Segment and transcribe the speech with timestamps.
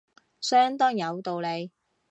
[0.41, 1.69] 相當有道理